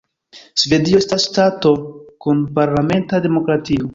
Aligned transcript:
Svedio 0.61 1.01
estas 1.01 1.25
ŝtato 1.25 1.75
kun 2.25 2.43
parlamenta 2.57 3.23
demokratio. 3.29 3.89